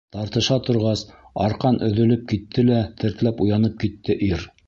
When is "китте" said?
2.33-2.65, 3.85-4.17